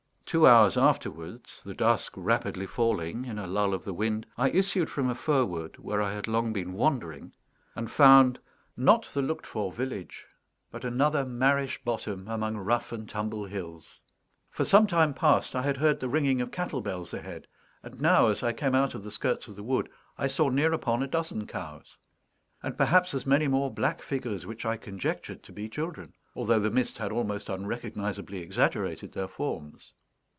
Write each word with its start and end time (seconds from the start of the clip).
Two 0.25 0.47
hours 0.47 0.77
afterwards, 0.77 1.61
the 1.61 1.73
dusk 1.73 2.13
rapidly 2.15 2.65
falling, 2.65 3.25
in 3.25 3.37
a 3.37 3.45
lull 3.45 3.73
of 3.73 3.83
the 3.83 3.93
wind, 3.93 4.25
I 4.37 4.49
issued 4.49 4.89
from 4.89 5.09
a 5.09 5.13
fir 5.15 5.43
wood 5.43 5.77
where 5.77 6.01
I 6.01 6.13
had 6.13 6.25
long 6.25 6.53
been 6.53 6.71
wandering, 6.71 7.33
and 7.75 7.91
found, 7.91 8.39
not 8.77 9.03
the 9.13 9.21
looked 9.21 9.45
for 9.45 9.73
village, 9.73 10.25
but 10.71 10.85
another 10.85 11.25
marish 11.25 11.83
bottom 11.83 12.29
among 12.29 12.55
rough 12.55 12.93
and 12.93 13.09
tumble 13.09 13.43
hills. 13.43 13.99
For 14.49 14.63
some 14.63 14.87
time 14.87 15.13
past 15.13 15.53
I 15.53 15.63
had 15.63 15.75
heard 15.75 15.99
the 15.99 16.07
ringing 16.07 16.39
of 16.39 16.49
cattle 16.49 16.79
bells 16.79 17.13
ahead; 17.13 17.45
and 17.83 17.99
now, 17.99 18.27
as 18.27 18.41
I 18.41 18.53
came 18.53 18.73
out 18.73 18.95
of 18.95 19.03
the 19.03 19.11
skirts 19.11 19.49
of 19.49 19.57
the 19.57 19.63
wood, 19.63 19.89
I 20.17 20.27
saw 20.27 20.47
near 20.47 20.71
upon 20.71 21.03
a 21.03 21.07
dozen 21.07 21.45
cows, 21.45 21.97
and 22.63 22.77
perhaps 22.77 23.13
as 23.13 23.25
many 23.25 23.49
more 23.49 23.69
black 23.69 24.01
figures, 24.01 24.45
which 24.45 24.65
I 24.65 24.77
conjectured 24.77 25.43
to 25.43 25.51
be 25.51 25.67
children, 25.67 26.13
although 26.37 26.61
the 26.61 26.71
mist 26.71 26.99
had 26.99 27.11
almost 27.11 27.49
unrecognisably 27.49 28.37
exaggerated 28.37 29.11
their 29.11 29.27
forms. 29.27 29.93